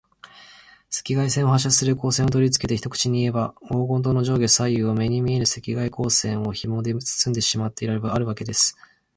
[0.89, 8.75] 赤外線を発射する光線をとりつけて、一口にいえば、黄金塔の上下左右を、目に見えぬ赤外光線のひもでつつんでしまってあるわけです。